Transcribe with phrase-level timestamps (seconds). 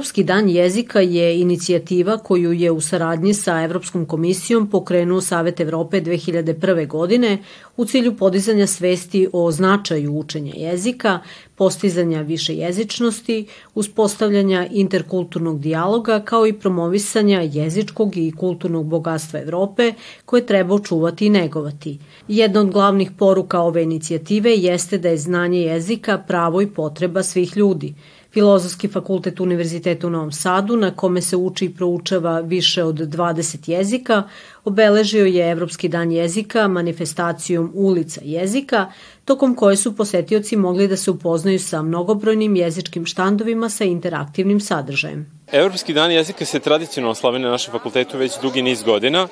[0.00, 6.00] Evropski dan jezika je inicijativa koju je u saradnji sa Evropskom komisijom pokrenuo Savet Evrope
[6.00, 6.86] 2001.
[6.86, 7.38] godine
[7.76, 11.18] u cilju podizanja svesti o značaju učenja jezika,
[11.54, 19.92] postizanja više jezičnosti, uspostavljanja interkulturnog dijaloga kao i promovisanja jezičkog i kulturnog bogatstva Evrope
[20.24, 21.98] koje treba očuvati i negovati.
[22.28, 27.56] Jedna od glavnih poruka ove inicijative jeste da je znanje jezika pravo i potreba svih
[27.56, 27.94] ljudi–
[28.32, 33.70] Filozofski fakultet Univerziteta u Novom Sadu, na kome se uči i proučava više od 20
[33.70, 34.22] jezika,
[34.64, 38.92] obeležio je Evropski dan jezika manifestacijom Ulica jezika,
[39.24, 45.26] tokom koje su posetioci mogli da se upoznaju sa mnogobrojnim jezičkim štandovima sa interaktivnim sadržajem.
[45.52, 49.28] Evropski dan jezika se tradicionalno slave na našem fakultetu već dugi niz godina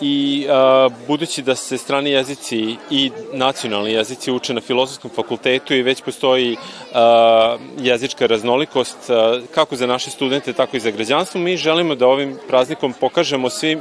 [0.00, 5.82] i a, budući da se strani jezici i nacionalni jezici uče na filozofskom fakultetu i
[5.82, 6.56] već postoji
[6.94, 12.06] a, jezička raznolikost a, kako za naše studente, tako i za građanstvo, mi želimo da
[12.06, 13.80] ovim praznikom pokažemo svim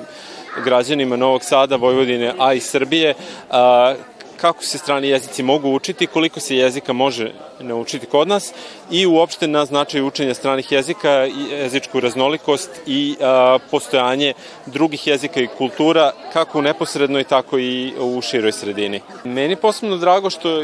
[0.63, 3.13] građanima Novog Sada, Vojvodine, a i Srbije
[3.49, 3.95] a,
[4.37, 8.53] kako se strani jezici mogu učiti, koliko se jezika može naučiti kod nas
[8.91, 11.09] i uopšte na značaj učenja stranih jezika,
[11.51, 14.33] jezičku raznolikost i a, postojanje
[14.65, 19.01] drugih jezika i kultura, kako u neposrednoj, tako i u široj sredini.
[19.23, 20.63] Meni posebno drago što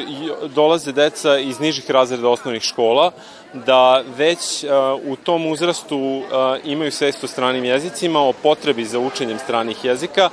[0.56, 3.12] dolaze deca iz nižih razreda osnovnih škola,
[3.54, 9.00] da već a, u tom uzrastu a, imaju svest o stranim jezicima, o potrebi za
[9.00, 10.30] učenjem stranih jezika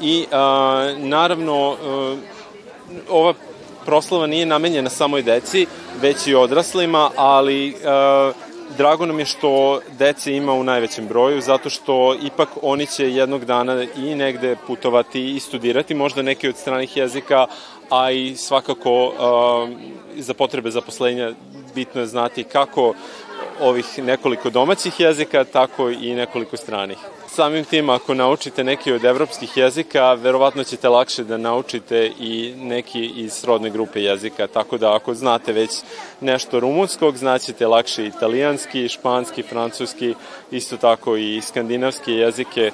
[0.00, 2.16] i a, naravno a,
[3.08, 3.34] ova
[3.86, 5.66] proslava nije namenjena samoj deci,
[6.00, 7.74] već i odraslima, ali e,
[8.76, 13.44] drago nam je što dece ima u najvećem broju, zato što ipak oni će jednog
[13.44, 17.46] dana i negde putovati i studirati, možda neki od stranih jezika,
[17.90, 19.12] a i svakako
[20.16, 21.32] e, za potrebe zaposlenja
[21.74, 22.94] bitno je znati kako
[23.60, 26.98] ovih nekoliko domaćih jezika, tako i nekoliko stranih.
[27.28, 33.04] Samim tim, ako naučite neki od evropskih jezika, verovatno ćete lakše da naučite i neki
[33.06, 35.70] iz srodne grupe jezika, tako da ako znate već
[36.20, 40.14] nešto rumunskog, znaćete lakše italijanski, španski, francuski,
[40.50, 42.70] isto tako i skandinavske jezike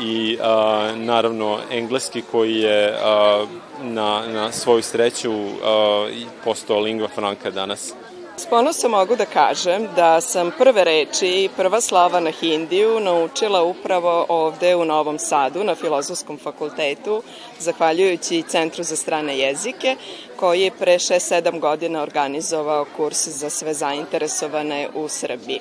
[0.00, 3.44] i a, naravno engleski koji je a,
[3.82, 6.08] na, na svoju sreću a,
[6.44, 7.94] postao lingva franca danas.
[8.38, 13.62] S ponosom mogu da kažem da sam prve reči i prva slova na Hindiju naučila
[13.62, 17.22] upravo ovde u Novom Sadu na Filozofskom fakultetu,
[17.58, 19.96] zahvaljujući Centru za strane jezike,
[20.36, 25.60] koji je pre 6-7 godina organizovao kurs za sve zainteresovane u Srbiji.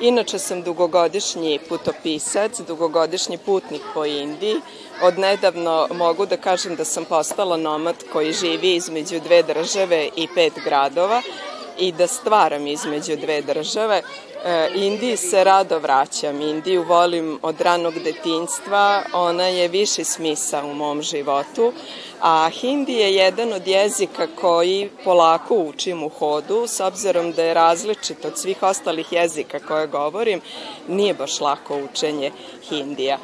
[0.00, 4.56] Inače sam dugogodišnji putopisac, dugogodišnji putnik po Indiji.
[5.02, 10.52] Odnedavno mogu da kažem da sam postala nomad koji živi između dve države i pet
[10.64, 11.22] gradova,
[11.80, 14.02] i da stvaram između dve države.
[14.44, 16.40] E, Indiji se rado vraćam.
[16.40, 19.02] Indiju volim od ranog detinjstva.
[19.12, 21.72] Ona je viši smisa u mom životu.
[22.20, 27.54] A hindi je jedan od jezika koji polako učim u hodu, s obzirom da je
[27.54, 30.40] različit od svih ostalih jezika koje govorim,
[30.88, 32.30] nije baš lako učenje
[32.68, 33.18] hindija.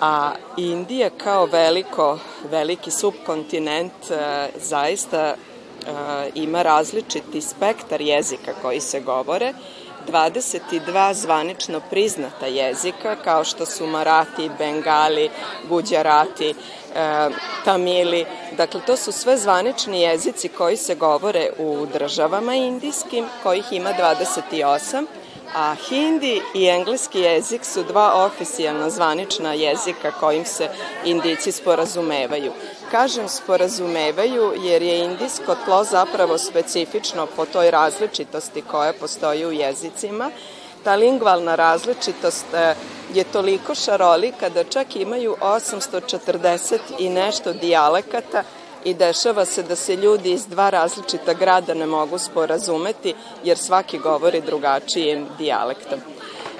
[0.00, 2.18] A Indija kao veliko,
[2.50, 5.34] veliki subkontinent e, zaista
[6.34, 9.52] ima različiti spektar jezika koji se govore,
[10.08, 15.30] 22 zvanično priznata jezika, kao što su Marati, Bengali,
[15.68, 16.54] Guđarati,
[17.64, 18.26] Tamili.
[18.56, 23.90] Dakle, to su sve zvanični jezici koji se govore u državama indijskim, kojih ima
[24.52, 25.06] 28,
[25.54, 30.68] a hindi i engleski jezik su dva oficijalna zvanična jezika kojim se
[31.04, 32.52] indici sporazumevaju.
[32.90, 40.30] Kažem sporazumevaju jer je indijsko tlo zapravo specifično po toj različitosti koja postoji u jezicima.
[40.84, 42.74] Ta lingvalna različitost e,
[43.14, 48.42] je toliko šarolika da čak imaju 840 i nešto dijalekata
[48.86, 53.98] i dešava se da se ljudi iz dva različita grada ne mogu sporazumeti jer svaki
[53.98, 55.98] govori drugačijim dijalektom.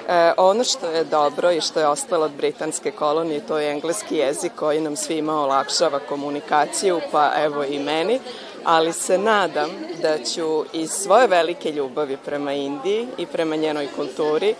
[0.07, 4.15] E, ono što je dobro i što je ostalo od britanske kolonije, to je engleski
[4.15, 8.19] jezik koji nam svima olakšava komunikaciju, pa evo i meni,
[8.63, 9.69] ali se nadam
[10.01, 14.55] da ću iz svoje velike ljubavi prema Indiji i prema njenoj kulturi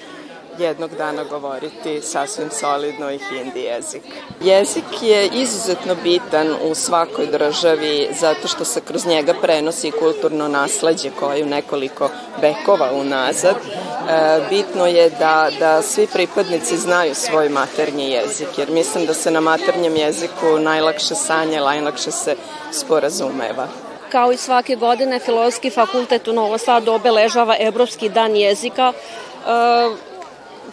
[0.59, 4.01] jednog dana govoriti sasvim solidno i hindi jezik.
[4.41, 11.09] Jezik je izuzetno bitan u svakoj državi zato što se kroz njega prenosi kulturno nasledđe
[11.19, 12.09] koje je nekoliko
[12.41, 13.55] vekova unazad.
[13.55, 19.31] E, bitno je da, da svi pripadnici znaju svoj maternji jezik, jer mislim da se
[19.31, 22.35] na maternjem jeziku najlakše sanje, najlakše se
[22.71, 23.67] sporazumeva.
[24.11, 28.93] Kao i svake godine, Filozofski fakultet u Novo Sadu obeležava Evropski dan jezika.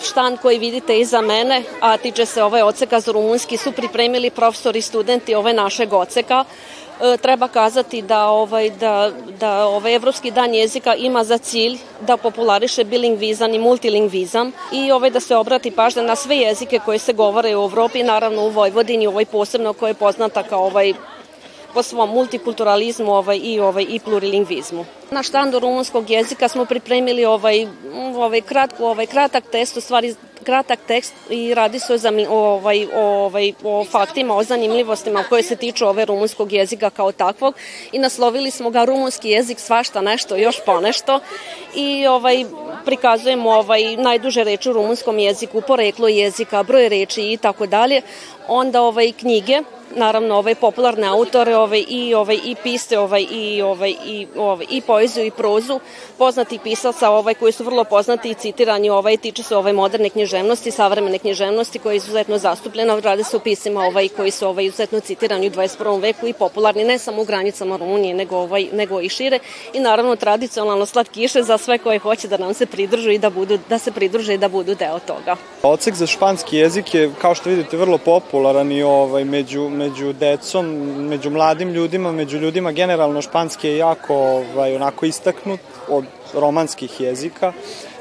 [0.02, 4.78] Štan koji vidite iza mene, a tiče se ovaj oceka za rumunski, su pripremili profesori
[4.78, 6.44] i studenti ove našeg oceka.
[7.00, 9.10] E, treba kazati da ovaj da
[9.40, 15.10] da ovaj evropski dan jezika ima za cilj da populariše bilingvizam i multilingvizam i ovaj
[15.10, 19.06] da se obrati pažnja na sve jezike koje se govore u Evropi, naravno u Vojvodini,
[19.06, 20.94] ovaj posebno koja je poznata kao ovaj
[21.74, 24.84] po svom multikulturalizmu ovaj, i, ovaj, i plurilingvizmu.
[25.10, 27.66] Na štandu rumunskog jezika smo pripremili ovaj,
[28.16, 31.94] ovaj, kratku, ovaj, kratak test, u stvari kratak tekst i radi se
[32.28, 37.12] o, ovaj, o, ovaj, o faktima, o zanimljivostima koje se tiču ove rumunskog jezika kao
[37.12, 37.54] takvog
[37.92, 41.20] i naslovili smo ga rumunski jezik svašta nešto, još ponešto
[41.74, 42.44] i ovaj,
[42.84, 48.02] prikazujemo ovaj, najduže reči u rumunskom jeziku, poreklo jezika, broj reči i tako dalje.
[48.48, 49.62] Onda ovaj, knjige
[49.96, 54.80] naravno ovaj popularne autore ovaj i ovaj i piste ovaj i ovaj i ovaj i
[54.80, 55.80] poeziju i prozu
[56.18, 60.70] poznati pisaca ovaj koji su vrlo poznati i citirani ovaj tiče se ovaj moderne književnosti
[60.70, 65.00] savremene književnosti koja je izuzetno zastupljena radi se o pisima ovaj koji su ovaj izuzetno
[65.00, 66.00] citirani u 21.
[66.00, 69.38] veku i popularni ne samo u granicama Rumunije nego ovaj nego i šire
[69.72, 73.58] i naravno tradicionalno slatkiše za sve koje hoće da nam se pridružu i da budu
[73.68, 75.36] da se pridruže i da budu deo toga.
[75.62, 79.68] Odsek za španski jezik je kao što vidite vrlo popularan i ovaj među među
[80.12, 80.66] decom,
[81.08, 86.04] među mladim ljudima, među ljudima generalno španski je jako ovaj, onako istaknut od
[86.34, 87.52] romanskih jezika.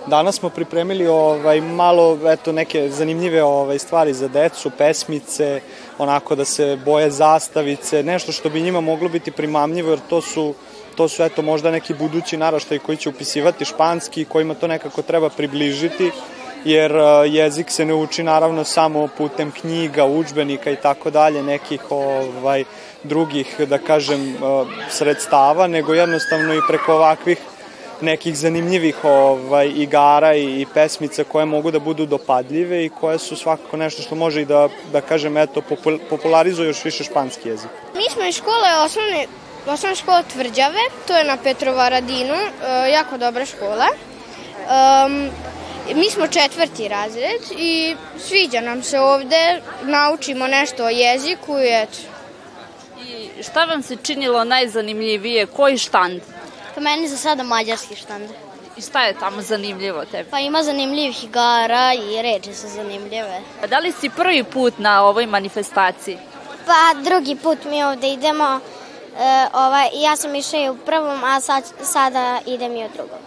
[0.08, 5.62] Danas smo pripremili ovaj malo eto neke zanimljive ovaj stvari za decu, pesmice,
[5.98, 10.54] onako da se boje zastavice, nešto što bi njima moglo biti primamljivo jer to su
[10.96, 15.30] to su eto možda neki budući naraštaj koji će upisivati španski, kojima to nekako treba
[15.30, 16.12] približiti
[16.66, 21.92] jer e, jezik se ne uči naravno samo putem knjiga, učbenika i tako dalje, nekih
[21.92, 22.64] ovaj
[23.04, 24.38] drugih da kažem e,
[24.90, 27.38] sredstava, nego jednostavno i preko ovakvih
[28.04, 33.36] nekih zanimljivih ovaj, igara i, i pesmica koje mogu da budu dopadljive i koje su
[33.36, 35.62] svakako nešto što može i da, da kažem, eto,
[36.10, 37.70] popularizuje još više španski jezik.
[37.96, 39.28] Mi smo iz škole osnovne,
[39.68, 43.88] osnovne škole Tvrđave, to je na Petrovaradinu, e, jako dobra škola.
[44.64, 45.30] Um,
[45.92, 51.98] Mi smo četvrti razred i sviđa nam se ovde, naučimo nešto o jeziku i eto.
[53.08, 55.46] I šta vam se činilo najzanimljivije?
[55.46, 56.22] Koji štand?
[56.76, 58.30] Pa meni za sada mađarski štand.
[58.78, 60.30] I šta je tamo zanimljivo tebi?
[60.30, 63.42] Pa ima zanimljivih igara i reči su zanimljive.
[63.64, 66.18] A da li si prvi put na ovoj manifestaciji?
[66.66, 68.60] Pa drugi put mi ovde idemo.
[69.20, 73.20] E, ovaj, ja sam išao i u prvom, a sad, sada idem i u drugom.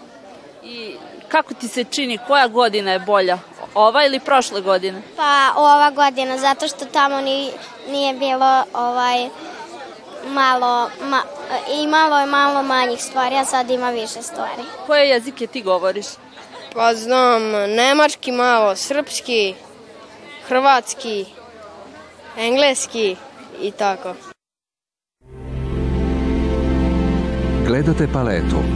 [0.64, 0.96] I
[1.36, 3.38] kako ti se čini, koja godina je bolja?
[3.74, 5.02] Ova ili prošle godine?
[5.16, 7.50] Pa ova godina, zato što tamo ni,
[7.88, 9.28] nije bilo ovaj
[10.26, 11.22] malo, ma,
[11.72, 14.62] i malo je malo manjih stvari, a sad ima više stvari.
[14.86, 16.06] Koje jezike ti govoriš?
[16.74, 17.42] Pa znam,
[17.76, 19.54] nemački malo, srpski,
[20.48, 21.24] hrvatski,
[22.38, 23.16] engleski
[23.62, 24.14] i tako.
[27.66, 28.75] Gledate paletu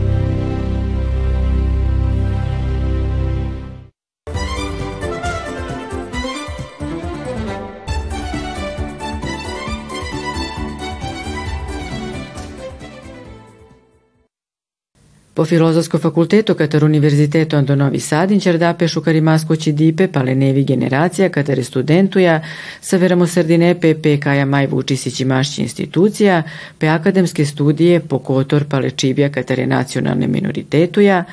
[15.33, 21.63] Po Filozofskom fakultetu Katar Univerzitetu do Novi Sad, inčerdape šukarimaskoći dipe, pale nevi generacija, katare
[21.63, 22.41] studentuja,
[22.81, 26.43] saveramo sredine PP Kaja Maj Vučisić i Mašći institucija,
[26.77, 31.23] pe akademske studije po Kotor pale Čibija katare nacionalne minoritetuja,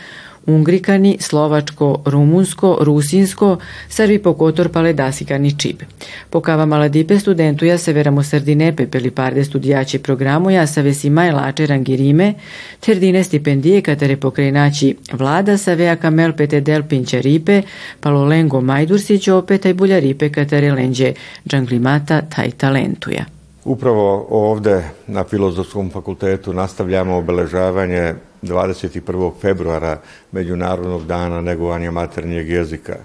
[0.46, 3.56] ungrikani, slovačko, rumunsko, rusinsko,
[3.88, 5.82] servi po kotor pale dasikani čip.
[6.30, 12.34] Pokava maladipe studentuja se veramo sardine pepeli parde studijači programuja sa vesimaj lače rangirime,
[12.80, 17.62] terdine stipendije katere pokrenaći vlada sa vea kamel pete del pinčaripe,
[18.00, 21.12] palolengo majdursić opet taj buljaripe katere lenđe
[21.48, 23.37] džanglimata taj talentuja.
[23.68, 29.32] Upravo ovde na Filozofskom fakultetu nastavljamo obeležavanje 21.
[29.40, 30.00] februara
[30.32, 32.96] Međunarodnog dana negovanja maternjeg jezika.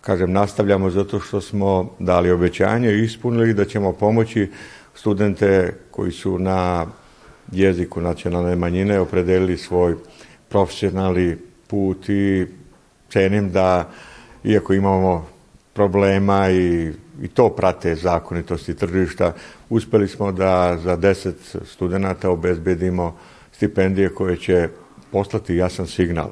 [0.00, 4.50] Kažem, nastavljamo zato što smo dali obećanje i ispunili da ćemo pomoći
[4.94, 6.86] studente koji su na
[7.52, 9.94] jeziku nacionalne manjine opredelili svoj
[10.48, 11.36] profesionalni
[11.66, 12.46] put i
[13.10, 13.90] cenim da,
[14.44, 15.26] iako imamo
[15.72, 16.92] problema i,
[17.22, 19.32] i to prate zakonitosti tržišta,
[19.70, 21.32] uspeli smo da za 10
[21.64, 23.16] studenta obezbedimo
[23.52, 24.68] stipendije koje će
[25.10, 26.30] poslati jasan signal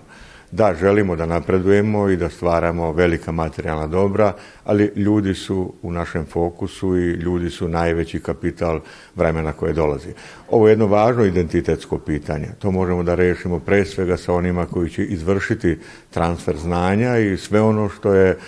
[0.53, 4.33] Da, želimo da napredujemo i da stvaramo velika materijalna dobra,
[4.65, 8.81] ali ljudi su u našem fokusu i ljudi su najveći kapital
[9.17, 10.09] vremena koje dolazi.
[10.51, 12.49] Ovo je jedno važno identitetsko pitanje.
[12.59, 15.79] To možemo da rešimo pre svega sa onima koji će izvršiti
[16.11, 18.39] transfer znanja i sve ono što je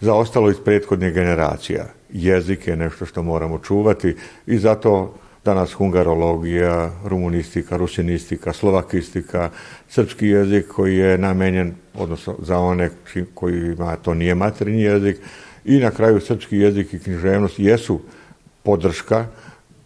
[0.00, 1.84] zaostalo iz prethodnih generacija.
[2.12, 5.14] Jezik je nešto što moramo čuvati i zato
[5.44, 9.50] danas hungarologija, rumunistika, rusinistika, slovakistika,
[9.88, 12.90] srpski jezik koji je namenjen, odnosno za one
[13.34, 15.16] kojima to nije materinji jezik,
[15.64, 18.00] i na kraju srpski jezik i književnost jesu
[18.62, 19.26] podrška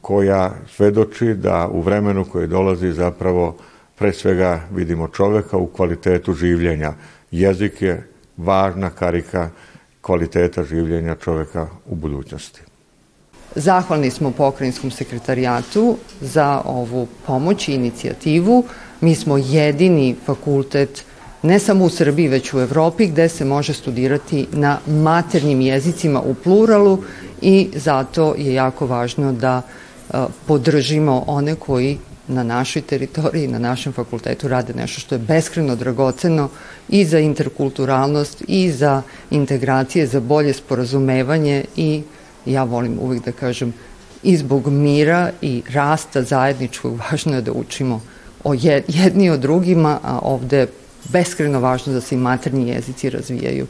[0.00, 3.57] koja svedoči da u vremenu koje dolazi zapravo
[3.99, 6.92] pre svega vidimo čoveka u kvalitetu življenja.
[7.31, 9.50] Jezik je važna karika
[10.02, 12.61] kvaliteta življenja čoveka u budućnosti.
[13.54, 18.64] Zahvalni smo pokrajinskom sekretarijatu za ovu pomoć i inicijativu.
[19.00, 21.04] Mi smo jedini fakultet
[21.42, 26.35] ne samo u Srbiji, već u Evropi, gde se može studirati na maternjim jezicima u
[26.35, 26.99] pluralu
[27.40, 29.62] i zato je jako važno da
[30.47, 36.48] podržimo one koji na našoj teritoriji, na našem fakultetu rade nešto što je beskreno dragoceno
[36.88, 42.02] i za interkulturalnost i za integracije, za bolje sporazumevanje i
[42.46, 43.74] ja volim uvek da kažem
[44.22, 48.00] i zbog mira i rasta zajedničkog važno je da učimo
[48.44, 48.54] o
[48.88, 50.68] jedni o drugima, a ovde je
[51.08, 53.66] beskreno važno da se i maternji jezici razvijaju.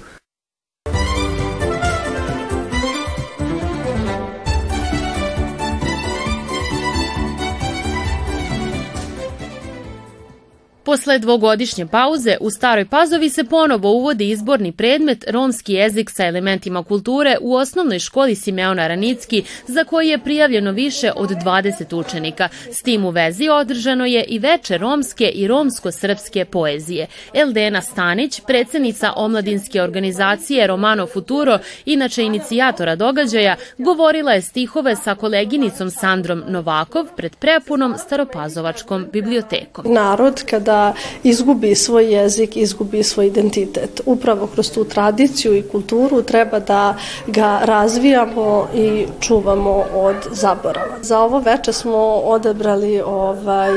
[10.92, 16.82] Posle dvogodišnje pauze u Staroj Pazovi se ponovo uvodi izborni predmet romski jezik sa elementima
[16.82, 22.48] kulture u osnovnoj školi Simeona Ranicki za koji je prijavljeno više od 20 učenika.
[22.70, 27.06] S tim u vezi održano je i veče romske i romsko-srpske poezije.
[27.34, 35.90] Eldena Stanić, predsednica omladinske organizacije Romano Futuro, inače inicijatora događaja, govorila je stihove sa koleginicom
[35.90, 39.84] Sandrom Novakov pred prepunom Staropazovačkom bibliotekom.
[39.94, 40.81] Narod kada
[41.22, 44.00] izgubi svoj jezik, izgubi svoj identitet.
[44.06, 46.96] Upravo kroz tu tradiciju i kulturu treba da
[47.26, 50.96] ga razvijamo i čuvamo od zaborava.
[51.02, 53.70] Za ovo veče smo odebrali ovaj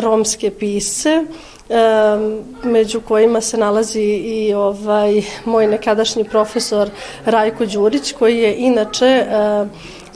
[0.00, 1.24] romske pise
[2.62, 6.90] među kojima se nalazi i ovaj moj nekadašnji profesor
[7.24, 9.26] Rajko Đurić koji je inače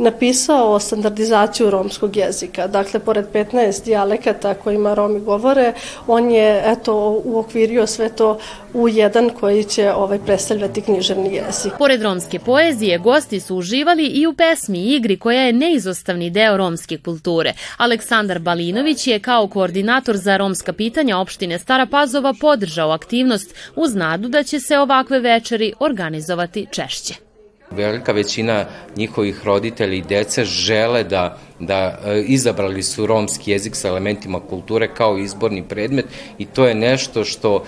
[0.00, 2.66] napisao standardizaciju romskog jezika.
[2.66, 5.72] Dakle, pored 15 dijalekata kojima Romi govore,
[6.06, 8.38] on je eto uokvirio sve to
[8.74, 11.72] u jedan koji će ovaj predstavljati književni jezik.
[11.78, 16.56] Pored romske poezije, gosti su uživali i u pesmi i igri koja je neizostavni deo
[16.56, 17.52] romske kulture.
[17.76, 24.28] Aleksandar Balinović je kao koordinator za romska pitanja opštine Stara Pazova podržao aktivnost uz nadu
[24.28, 27.29] da će se ovakve večeri organizovati češće.
[27.70, 28.64] Velika većina
[28.96, 34.94] njihovih roditelja i dece žele da, da e, izabrali su romski jezik sa elementima kulture
[34.94, 36.06] kao izborni predmet
[36.38, 37.64] i to je nešto što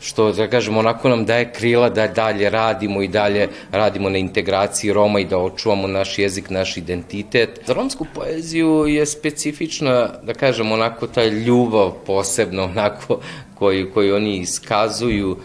[0.00, 4.92] što, da kažemo, onako nam daje krila da dalje radimo i dalje radimo na integraciji
[4.92, 7.60] Roma i da očuvamo naš jezik, naš identitet.
[7.66, 13.20] Za romsku poeziju je specifična, da kažemo, onako ta ljubav posebno, onako,
[13.54, 15.36] koju, koju oni iskazuju,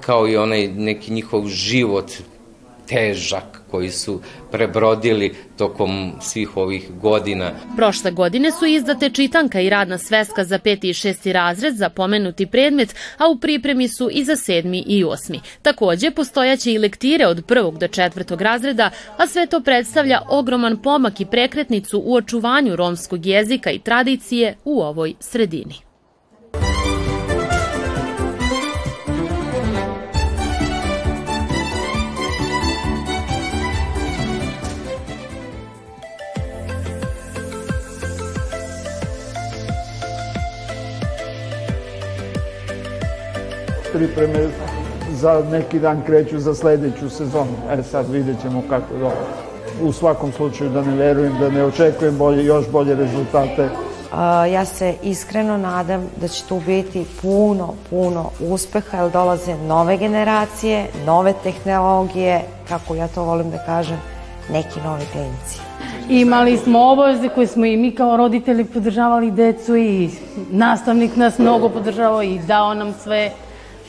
[0.00, 2.10] kao i onaj neki njihov život
[2.86, 7.50] težak koji su prebrodili tokom svih ovih godina.
[7.76, 12.46] Prošle godine su izdate čitanka i radna sveska za peti i šesti razred za pomenuti
[12.46, 15.40] predmet, a u pripremi su i za sedmi i osmi.
[15.62, 21.20] Takođe, postojaće i lektire od prvog do četvrtog razreda, a sve to predstavlja ogroman pomak
[21.20, 25.89] i prekretnicu u očuvanju romskog jezika i tradicije u ovoj sredini.
[43.92, 44.48] Pripreme
[45.12, 47.56] za neki dan kreću za sledeću sezonu.
[47.70, 49.26] E sad vidjet ćemo kako je dobro.
[49.82, 53.68] U svakom slučaju da ne verujem, da ne očekujem bolje, još bolje rezultate.
[54.52, 60.86] ja se iskreno nadam da će tu biti puno, puno uspeha, jer dolaze nove generacije,
[61.06, 64.00] nove tehnologije, kako ja to volim da kažem,
[64.52, 65.60] neki novi klinici.
[66.08, 70.10] Imali smo obaveze koje smo i mi kao roditelji podržavali decu i
[70.50, 73.30] nastavnik nas mnogo podržavao i dao nam sve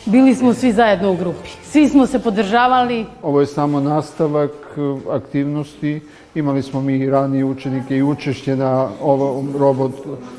[0.05, 1.49] Bili smo svi zajedno u grupi.
[1.63, 3.05] Svi smo se podržavali.
[3.21, 6.01] Ovo je samo nastavak e, aktivnosti.
[6.35, 9.91] Imali smo mi i ranije učenike i učešće na ovom robot,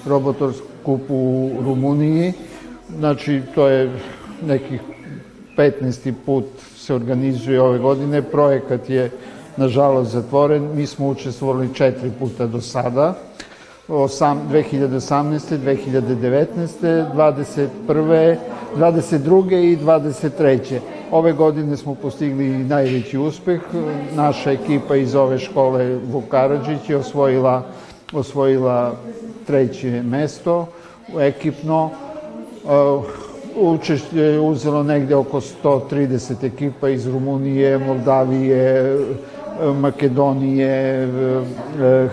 [0.07, 2.33] robotorskupu u Rumuniji.
[2.99, 3.91] Znači, to je
[4.47, 4.81] nekih
[5.57, 6.13] 15.
[6.27, 6.45] put
[6.77, 8.23] se organizuje ove godine.
[8.23, 9.11] Projekat je
[9.57, 10.69] nažalost zatvoren.
[10.75, 13.15] Mi smo učestvovali četiri puta do sada.
[13.93, 15.59] 2018.
[15.59, 17.07] 2019.
[17.15, 18.37] 21.
[18.77, 19.73] 22.
[19.73, 20.79] i 23.
[21.11, 23.61] Ove godine smo postigli najveći uspeh.
[24.15, 27.63] Naša ekipa iz ove škole Vukarađić je osvojila,
[28.13, 28.95] osvojila
[29.47, 30.67] treće mesto
[31.21, 31.91] ekipno.
[33.57, 38.99] Učešće je uzelo negde oko 130 ekipa iz Rumunije, Moldavije,
[39.81, 41.09] Makedonije,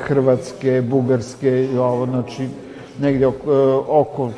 [0.03, 2.47] Hrvatske, Bugarske, ovo, znači
[2.99, 4.31] negde oko, oko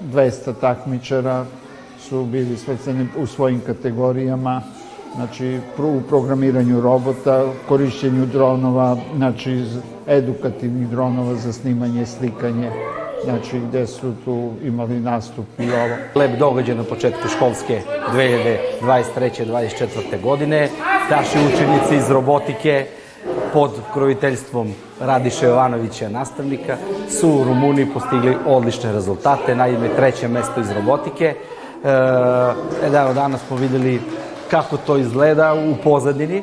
[0.00, 1.44] 200 takmičara
[1.98, 4.62] su bili svrstani u svojim kategorijama,
[5.14, 9.64] znači u programiranju robota, korišćenju dronova, znači
[10.06, 12.70] edukativnih dronova za snimanje, slikanje,
[13.24, 15.96] znači gde su tu imali nastup i ovo.
[16.14, 17.80] Lep događaj na početku školske
[18.12, 20.20] 2023-2024.
[20.22, 20.68] godine.
[21.10, 22.86] Naši učenici iz robotike
[23.52, 26.76] pod kroviteljstvom Radiša Jovanovića, nastavnika,
[27.08, 31.24] su u Rumuniji postigli odlične rezultate, naime treće mesto iz robotike.
[31.24, 31.36] E,
[32.90, 34.00] da, danas smo videli
[34.50, 36.42] kako to izgleda u pozadini.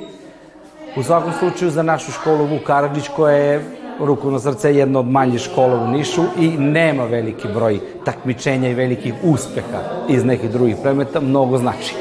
[0.95, 3.61] U svakom slučaju za našu školu Vuk Karadžić koja je
[3.99, 8.73] ruku na srce jedna od manjih škola u Nišu i nema veliki broj takmičenja i
[8.73, 11.95] velikih uspeha iz nekih drugih predmeta, mnogo znači.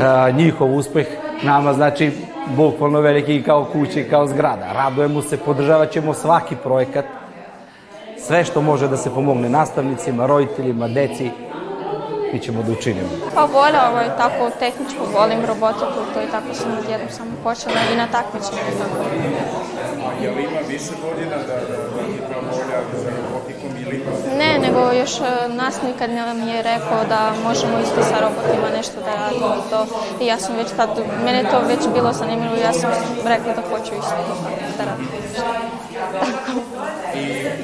[0.00, 1.06] E, njihov uspeh
[1.42, 2.10] nama znači
[2.56, 4.72] bukvalno veliki kao kuće kao zgrada.
[4.72, 7.04] Radujemo se, podržavat ćemo svaki projekat,
[8.18, 11.30] sve što može da se pomogne nastavnicima, roditeljima, deci,
[12.32, 13.08] mi ćemo da učinimo.
[13.34, 17.80] Pa volim ovo je tako tehničko, volim robotiku, to i tako sam jednom samo počela
[17.92, 18.60] i na takmičenju.
[20.22, 24.04] Je li ima više godina da, da, da je ta volja za robotikom ili...
[24.38, 29.00] Ne, nego još e, nastavnik kad nam je rekao da možemo isto sa robotima nešto
[29.00, 29.86] da radimo i to.
[30.20, 30.90] I ja sam već tad,
[31.24, 32.90] mene to već bilo zanimljivo, ja sam
[33.24, 34.16] rekla da hoću isto
[34.78, 35.08] da radim.
[36.12, 36.65] Tako.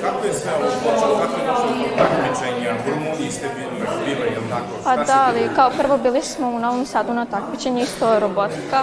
[0.02, 2.70] Kako je sve ovo počelo, kako je došlo do takmičenja?
[2.86, 4.72] U Rumuniji ste bili, bile, je li tako?
[4.84, 8.82] Pa da, ali kao prvo bili smo u Novom Sadu na takmičenju, isto robotika.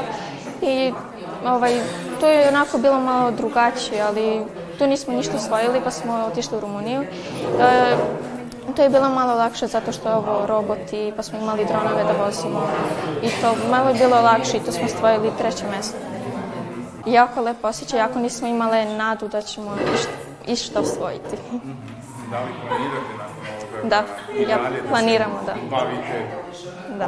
[0.62, 0.94] I
[1.46, 1.82] ovaj,
[2.20, 4.42] to je onako bilo malo drugačije, ali
[4.78, 7.02] tu nismo ništa osvojili pa smo otišli u Rumuniju.
[7.02, 7.08] E,
[8.76, 12.26] to je bilo malo lakše zato što je ovo roboti, pa smo imali dronove da
[12.26, 12.68] vozimo
[13.24, 15.98] i to malo je bilo lakše i to smo osvojili treće mesto.
[17.06, 21.38] Jako lepo osjećaj, jako nismo imale nadu da ćemo išta, išta osvojiti.
[22.30, 23.46] Da li planirate nakon
[23.82, 23.90] ovoga?
[23.90, 24.04] Da,
[24.52, 24.58] ja
[24.90, 25.56] planiramo, da.
[25.70, 26.26] Bavite?
[26.98, 27.08] Da.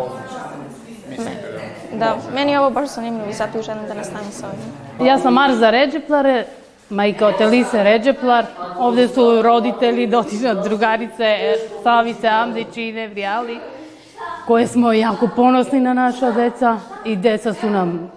[1.10, 1.60] Mislite
[1.92, 1.98] da?
[1.98, 5.08] Da, meni je ovo baš zanimljivo i zato želim da nastavim sa ovim.
[5.08, 6.46] Ja sam Marza Ređeplare,
[6.90, 8.46] majka od Elise Ređeplar.
[8.78, 13.60] Ovde su roditelji, dotična drugarice Savice Amdić i Nevrijali,
[14.48, 18.12] koje smo jako ponosni na naša deca i deca su nam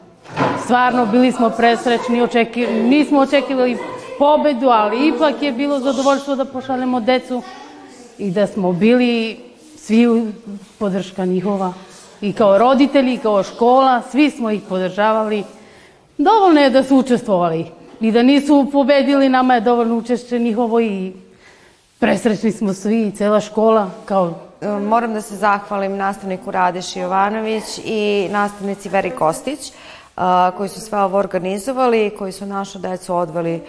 [0.64, 3.78] stvarno bili smo presrećni, očeki, nismo očekivali
[4.18, 7.42] pobedu, ali ipak je bilo zadovoljstvo da pošaljemo decu
[8.18, 9.40] i da smo bili
[9.76, 10.32] svi
[10.78, 11.72] podrška njihova.
[12.20, 15.44] I kao roditelji, i kao škola, svi smo ih podržavali.
[16.18, 17.66] Dovoljno je da su učestvovali.
[18.00, 21.12] I da nisu pobedili, nama je dovoljno učešće njihovo i
[21.98, 28.88] presrećni smo svi cela škola kao Moram da se zahvalim nastavniku Radeši Jovanović i nastavnici
[28.88, 29.72] Veri Kostić
[30.56, 33.62] koji su sve ovo organizovali, koji su našu decu odveli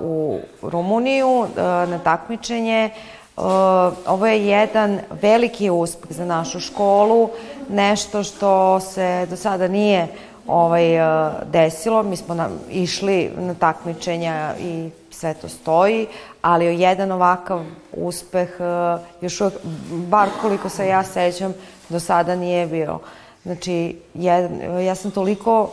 [0.00, 1.46] u Rumuniju
[1.86, 2.90] na takmičenje.
[4.06, 7.30] Ovo je jedan veliki uspeh za našu školu,
[7.68, 10.08] nešto što se do sada nije
[10.46, 10.84] ovaj,
[11.44, 12.02] desilo.
[12.02, 16.06] Mi smo nam išli na takmičenja i sve to stoji,
[16.42, 17.60] ali jedan ovakav
[17.92, 18.48] uspeh
[19.20, 19.54] još uvek,
[19.90, 21.54] bar koliko se ja sećam,
[21.88, 22.98] do sada nije bio.
[23.42, 24.34] Znači, ja,
[24.80, 25.70] ja sam toliko,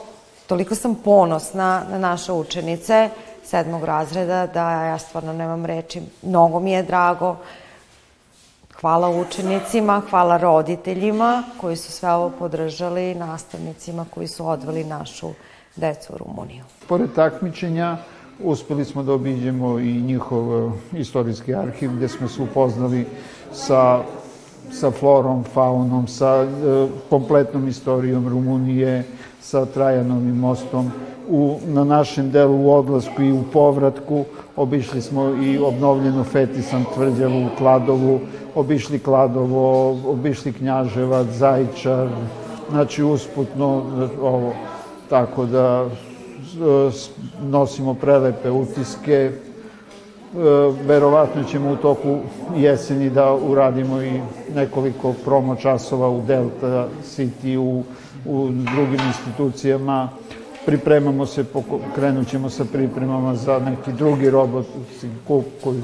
[0.48, 3.10] toliko sam ponosna na naše učenice
[3.44, 6.02] sedmog razreda da ja stvarno nemam reči.
[6.22, 7.36] Mnogo mi je drago.
[8.82, 15.30] Hvala učenicima, hvala roditeljima koji su sve ovo podržali, nastavnicima koji su odveli našu
[15.76, 16.64] decu u Rumuniju.
[16.88, 17.98] Pored takmičenja,
[18.44, 23.06] uspeli smo da obiđemo i njihov istorijski arhiv gde smo se upoznali
[23.54, 24.04] sa
[24.72, 26.48] sa florom, faunom, sa e,
[27.10, 29.04] kompletnom istorijom Rumunije,
[29.42, 30.92] sa Trajanovim mostom.
[31.30, 34.26] U, na našem delu u odlasku i u povratku
[34.56, 38.20] obišli smo i obnovljenu Fetisan tvrđavu u Kladovu,
[38.56, 42.08] obišli Kladovo, obišli Knjaževac, Zajčar,
[42.70, 43.84] znači usputno
[44.22, 44.54] ovo,
[45.10, 45.90] tako da
[47.42, 49.32] nosimo prelepe utiske,
[50.88, 52.18] verovatno ćemo u toku
[52.56, 54.22] jeseni da uradimo i
[54.56, 57.84] nekoliko promo časova u Delta City, u,
[58.26, 60.10] u drugim institucijama.
[60.66, 61.46] Pripremamo se,
[61.96, 64.66] krenut ćemo sa pripremama za neki drugi robot
[65.63, 65.82] koji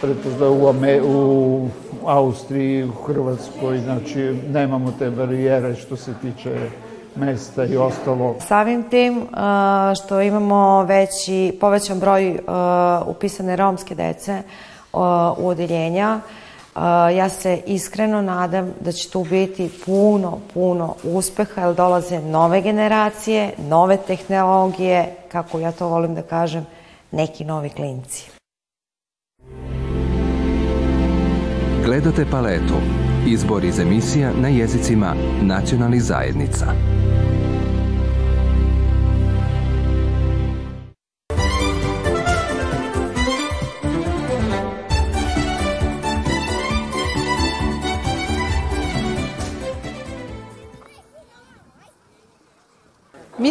[0.00, 1.68] pretpostavljaju u, Ame, u
[2.04, 6.70] Austriji, u Hrvatskoj, znači nemamo te barijere što se tiče
[7.16, 8.36] mesta i ostalo.
[8.40, 9.28] Samim tim uh,
[10.04, 12.36] što imamo veći, povećan broj uh,
[13.06, 14.42] upisane romske dece
[14.92, 15.00] uh,
[15.38, 16.20] u odeljenja,
[17.16, 23.50] ja se iskreno nadam da će tu biti puno, puno uspeha, jer dolaze nove generacije,
[23.58, 26.66] nove tehnologije, kako ja to volim da kažem,
[27.10, 28.30] neki novi klinci.
[31.84, 32.74] Gledate paletu.
[33.26, 36.66] Izbor iz emisija na jezicima nacionalnih zajednica.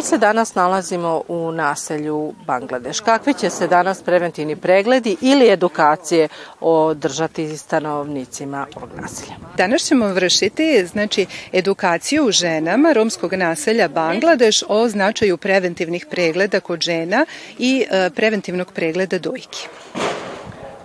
[0.02, 3.00] Mi se danas nalazimo u naselju Bangladeš.
[3.00, 6.28] Kakvi će se danas preventivni pregledi ili edukacije
[6.60, 9.34] održati stanovnicima ovog naselja?
[9.56, 17.26] Danas ćemo vršiti znači, edukaciju ženama romskog naselja Bangladeš o značaju preventivnih pregleda kod žena
[17.58, 19.68] i e, preventivnog pregleda dojki.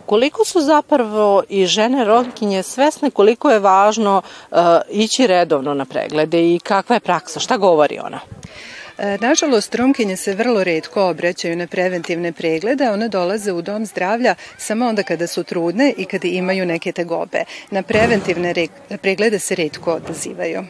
[0.06, 4.58] Koliko su zapravo i žene romkinje svesne koliko je važno uh,
[4.90, 8.20] ići redovno na preglede i kakva je praksa, šta govori ona?
[9.20, 14.88] Nažalost, Romkinje se vrlo redko obraćaju na preventivne preglede, one dolaze u dom zdravlja samo
[14.88, 17.44] onda kada su trudne i kada imaju neke tegobe.
[17.72, 18.68] Na preventivne
[19.02, 20.64] preglede se redko odazivaju.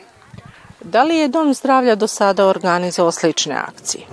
[0.84, 4.04] Da li je Dom zdravlja do sada organizovao slične akcije?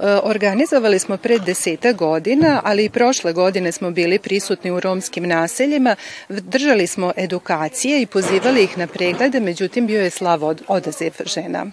[0.00, 5.28] E, organizovali smo pred deseta godina, ali i prošle godine smo bili prisutni u romskim
[5.28, 5.96] naseljima.
[6.28, 11.66] Držali smo edukacije i pozivali ih na preglede, međutim bio je slav odaziv žena.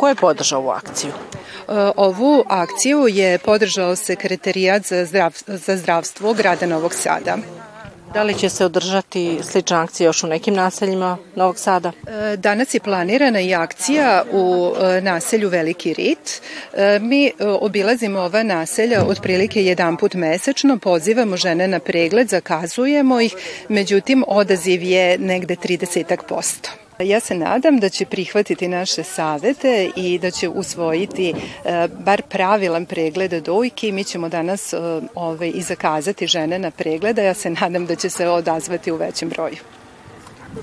[0.00, 1.12] Ko je podržao ovu akciju?
[1.12, 7.36] E, ovu akciju je podržao sekretarijat za, zdrav, za zdravstvo grada Novog Sada.
[8.14, 11.92] Da li će se održati slična akcija još u nekim naseljima Novog Sada?
[12.06, 16.42] E, danas je planirana i akcija u e, naselju Veliki Rit.
[17.00, 23.34] Mi obilazimo ova naselja otprilike jedan put mesečno, pozivamo žene na pregled, zakazujemo ih,
[23.68, 26.70] međutim odaziv je negde 30 posto.
[27.00, 31.34] Ja se nadam da će prihvatiti naše savete i da će usvojiti
[31.64, 34.76] e, bar pravilan pregled dojke mi ćemo danas e,
[35.14, 37.22] ovaj, i zakazati žene na pregleda.
[37.22, 39.56] Ja se nadam da će se odazvati u većem broju.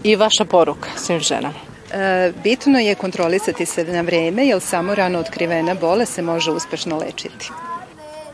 [0.04, 1.60] I vaša poruka svim ženama?
[1.93, 6.97] E, bitno je kontrolisati se na vreme, jer samo rano otkrivena bola se može uspešno
[6.97, 7.50] lečiti.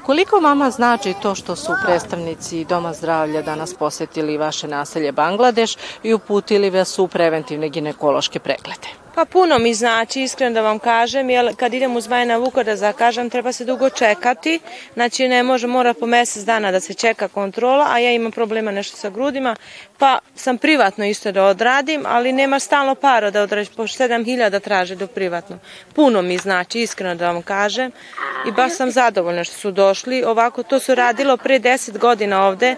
[0.06, 6.14] Koliko vama znači to što su predstavnici Doma zdravlja danas posetili vaše naselje Bangladeš i
[6.14, 9.03] uputili vas u preventivne ginekološke preglede?
[9.16, 12.76] Pa puno mi znači, iskreno da vam kažem, jer kad idem uz Vajna Vuka da
[12.76, 14.60] zakažem, treba se dugo čekati,
[14.94, 18.72] znači ne može, mora po mesec dana da se čeka kontrola, a ja imam problema
[18.72, 19.56] nešto sa grudima,
[19.98, 24.96] pa sam privatno isto da odradim, ali nema stalno para da odradim, po 7000 traže
[24.96, 25.60] do privatno.
[25.96, 27.92] Puno mi znači, iskreno da vam kažem,
[28.48, 32.76] i baš sam zadovoljna što su došli, ovako to su radilo pre 10 godina ovde,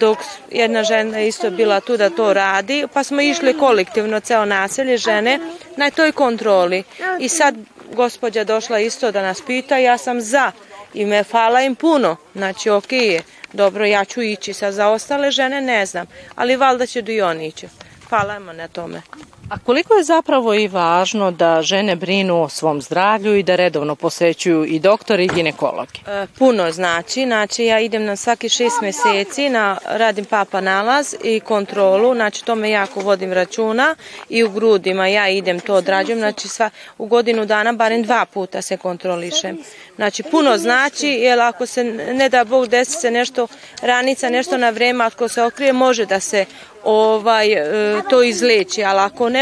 [0.00, 0.18] dok
[0.50, 5.40] jedna žena isto bila tu da to radi, pa smo išli kolektivno, ceo naselje žene,
[5.76, 6.82] na toj kontroli.
[7.20, 7.54] I sad
[7.92, 10.52] gospođa došla isto da nas pita, ja sam za
[10.94, 15.30] i me fala im puno, znači ok je, dobro ja ću ići, sad za ostale
[15.30, 17.68] žene ne znam, ali valjda će do i oni ići.
[18.08, 19.02] Hvala na tome.
[19.50, 23.94] A koliko je zapravo i važno da žene brinu o svom zdravlju i da redovno
[23.94, 26.00] posećuju i doktori i ginekologi?
[26.06, 31.40] E, puno znači, znači ja idem na svaki šest meseci, na, radim papa nalaz i
[31.40, 33.94] kontrolu, znači to me jako vodim računa
[34.28, 38.62] i u grudima ja idem to odrađujem, znači sva, u godinu dana barem dva puta
[38.62, 39.58] se kontrolišem.
[39.96, 43.46] Znači puno znači, jer ako se ne da Bog desi se nešto,
[43.82, 46.44] ranica nešto na vreme, ako se okrije može da se
[46.86, 49.35] ovaj, e, to izleči, ali ako ne,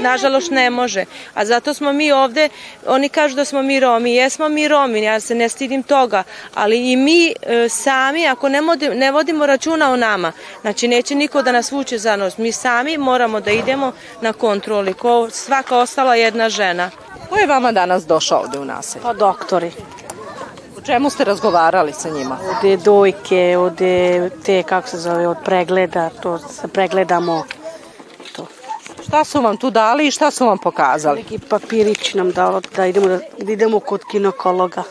[0.00, 1.04] nažalost ne može.
[1.34, 2.48] A zato smo mi ovde,
[2.86, 6.22] oni kažu da smo mi Romi, jesmo mi Romi, ja se ne stidim toga,
[6.54, 11.14] ali i mi e, sami, ako ne, vodimo, ne vodimo računa o nama, znači neće
[11.14, 15.78] niko da nas vuče za nos, mi sami moramo da idemo na kontroli, ko svaka
[15.78, 16.90] ostala jedna žena.
[17.28, 19.02] Ko je vama danas došao ovde u naselje?
[19.02, 19.72] Pa doktori.
[20.78, 22.38] O čemu ste razgovarali sa njima?
[22.58, 27.44] Ode dojke, ode te, kako se zove, od pregleda, to se pregledamo.
[29.10, 31.22] Šta su vam tu dali i šta su vam pokazali?
[31.22, 34.82] Neki papirić nam dao da idemo, da, da idemo kod ginekologa.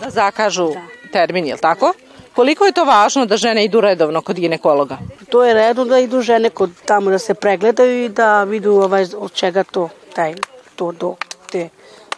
[0.00, 0.80] Da zakažu da.
[1.12, 1.92] termin, je li tako?
[2.34, 4.98] Koliko je to važno da žene idu redovno kod ginekologa?
[5.28, 9.06] To je redno da idu žene kod tamo da se pregledaju i da vidu ovaj,
[9.16, 10.34] od čega to, taj,
[10.76, 11.14] to do,
[11.52, 11.68] te,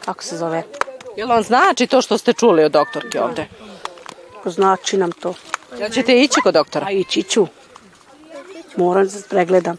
[0.04, 0.62] kako se zove.
[1.16, 3.46] Jel vam znači to što ste čuli od doktorke ovde?
[4.44, 5.34] Znači nam to.
[5.78, 6.86] Jel ćete ići kod doktora?
[6.86, 7.46] A ići ću.
[8.76, 9.76] Moram da se pregledam.